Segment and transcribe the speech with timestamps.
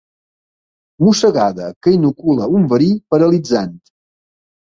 [1.07, 3.77] Mossegada que inocula un verí paralitzant.